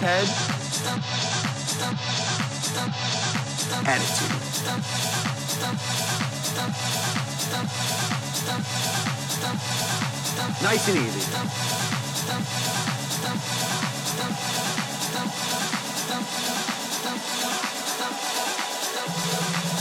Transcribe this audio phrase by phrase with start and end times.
[0.00, 0.28] Head.
[3.86, 4.38] Attitude.
[10.62, 11.78] Nice and easy.
[19.08, 19.77] Bounce.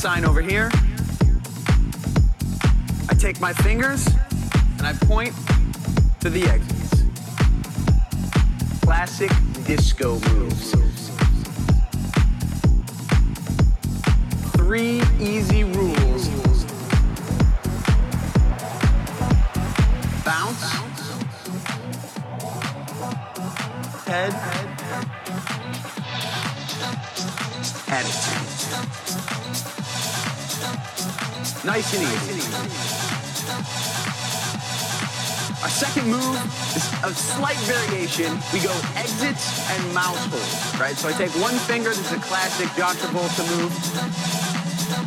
[0.00, 0.70] Sign over here.
[3.10, 4.06] I take my fingers
[4.78, 5.34] and I point
[6.20, 7.04] to the exits.
[8.80, 9.30] Classic
[9.66, 10.70] disco moves.
[14.56, 15.59] Three easy
[31.70, 32.42] Nice and easy.
[35.62, 36.34] Our second move
[36.74, 38.34] is a slight variation.
[38.52, 40.18] We go exits and mouse
[40.80, 40.96] right?
[40.98, 43.70] So I take one finger, this is a classic John Travolta move.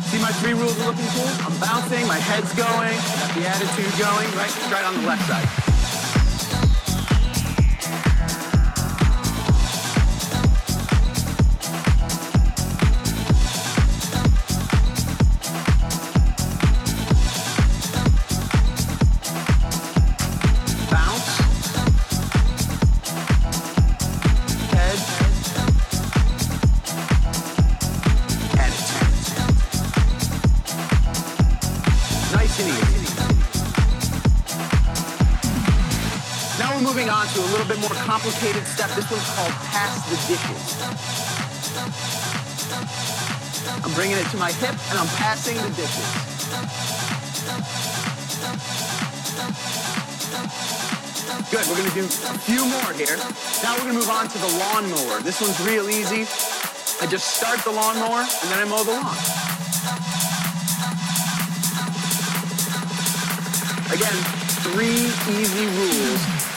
[0.08, 1.28] See my three rules are looking cool?
[1.44, 4.72] I'm bouncing, my head's going, got the attitude going, right?
[4.72, 5.83] Right on the left side.
[38.44, 38.90] Complicated step.
[38.90, 40.60] This one's called pass the dishes.
[43.82, 46.04] I'm bringing it to my hip and I'm passing the dishes.
[51.50, 53.16] Good, we're gonna do a few more here.
[53.62, 55.22] Now we're gonna move on to the lawnmower.
[55.22, 56.26] This one's real easy.
[57.00, 59.16] I just start the lawnmower and then I mow the lawn.
[63.94, 64.16] Again,
[64.68, 66.53] three easy rules.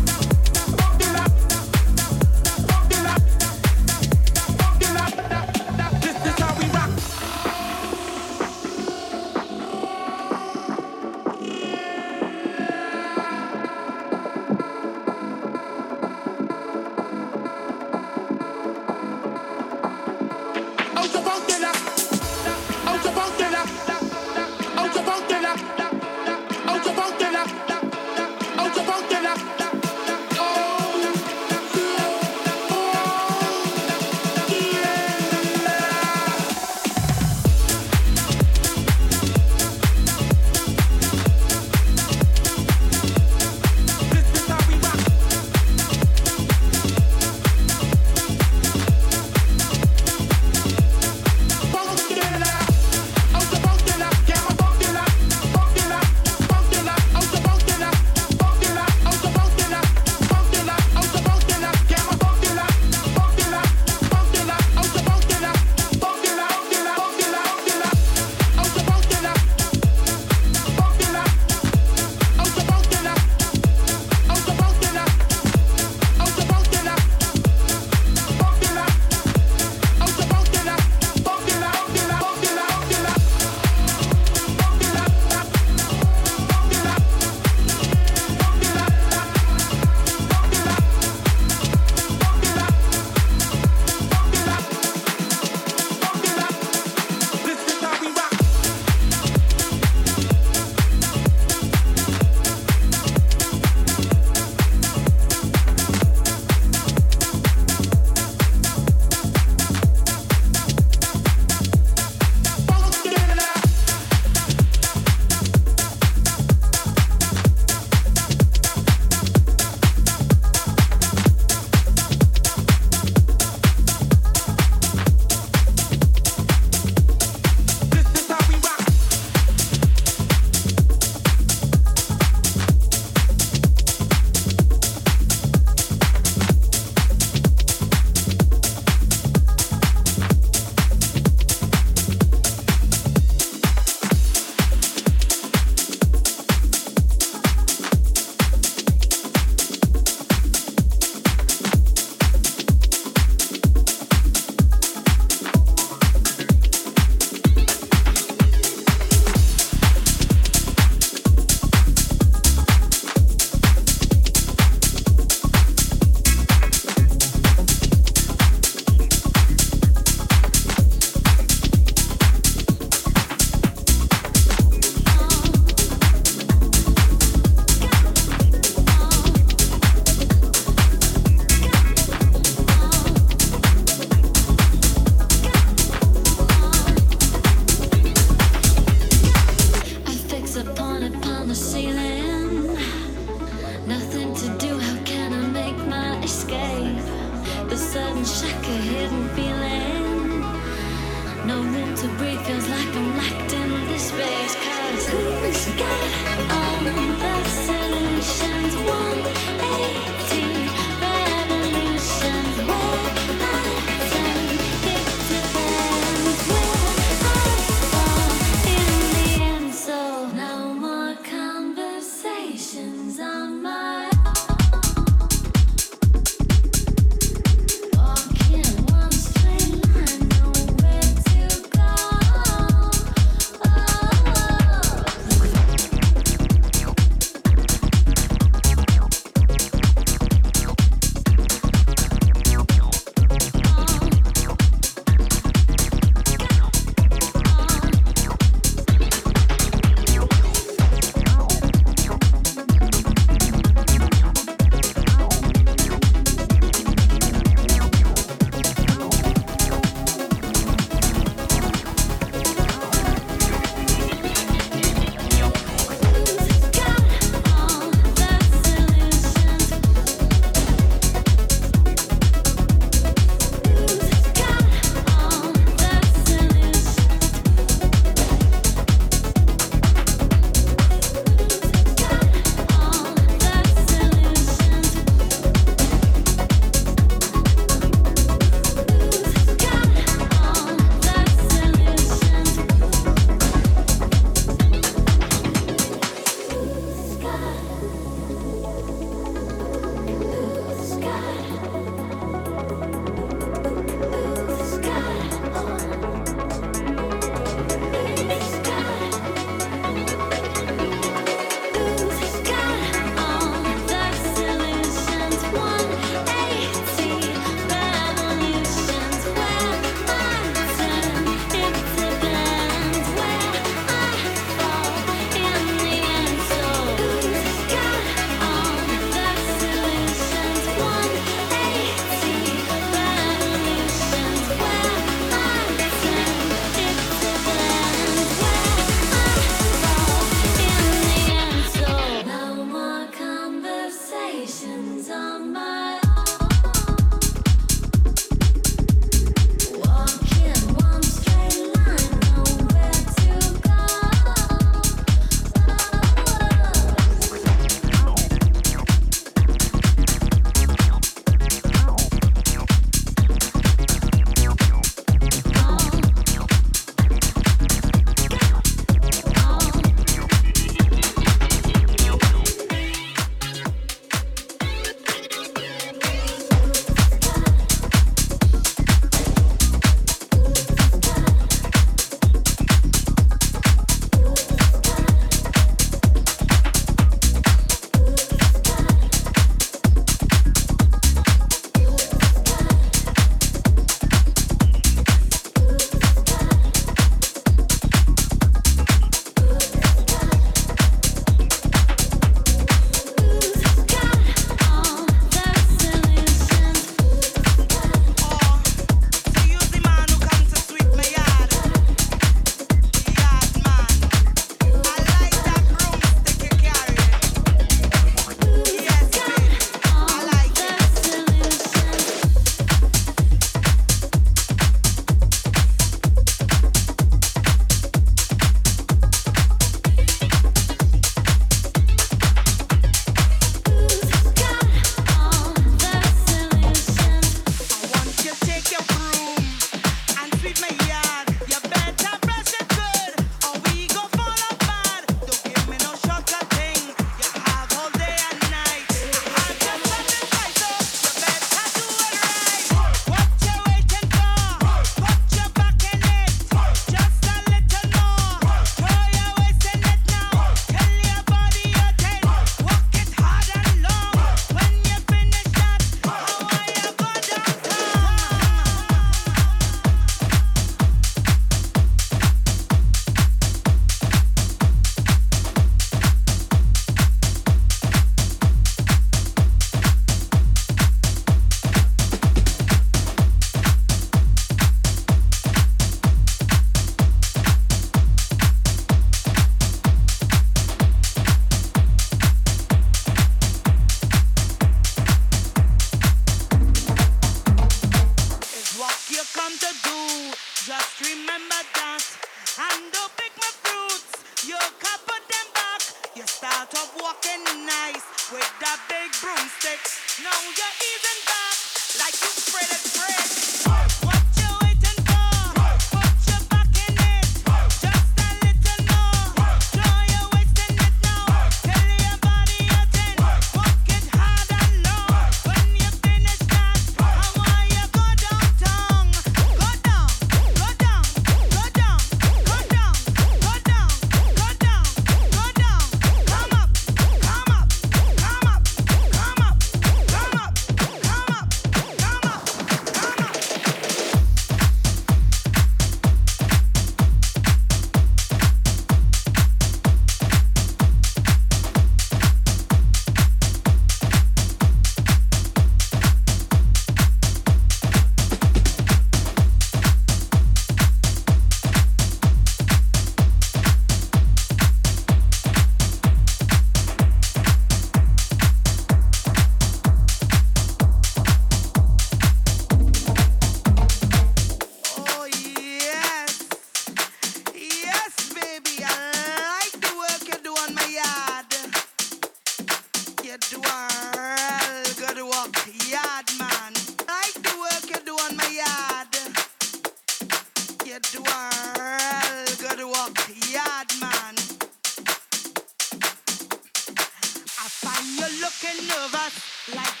[599.13, 600.00] of us like